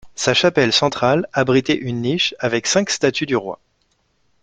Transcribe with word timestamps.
Sa 0.15 0.33
chapelle 0.33 0.73
centrale 0.73 1.27
abritait 1.31 1.75
une 1.77 2.01
niche 2.01 2.33
avec 2.39 2.65
cinq 2.65 2.89
statues 2.89 3.27
du 3.27 3.35
roi. 3.35 3.59